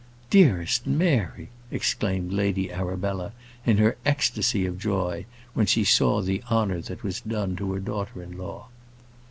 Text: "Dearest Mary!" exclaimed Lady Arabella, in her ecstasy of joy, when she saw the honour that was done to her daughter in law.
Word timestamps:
"Dearest 0.31 0.87
Mary!" 0.87 1.49
exclaimed 1.69 2.33
Lady 2.33 2.71
Arabella, 2.71 3.33
in 3.67 3.77
her 3.77 3.97
ecstasy 4.03 4.65
of 4.65 4.79
joy, 4.79 5.27
when 5.53 5.67
she 5.67 5.83
saw 5.83 6.23
the 6.23 6.41
honour 6.49 6.81
that 6.81 7.03
was 7.03 7.21
done 7.21 7.55
to 7.57 7.71
her 7.73 7.79
daughter 7.79 8.23
in 8.23 8.35
law. 8.35 8.69